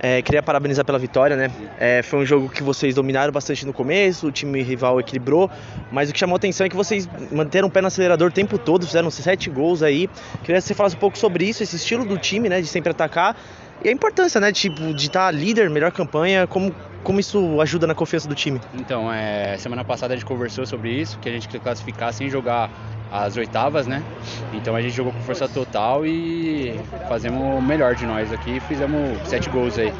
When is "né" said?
1.36-1.50, 12.48-12.60, 14.40-14.52, 23.86-24.02